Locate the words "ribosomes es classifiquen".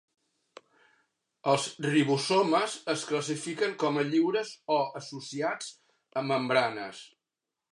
1.83-3.75